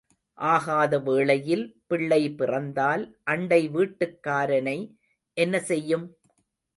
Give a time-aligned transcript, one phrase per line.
[0.37, 3.03] ஆகாத வேளையில் பிள்ளை பிறந்தால்
[3.23, 4.77] அண்டை வீட்டுக்காரனை
[5.37, 6.07] என்ன செய்யும்?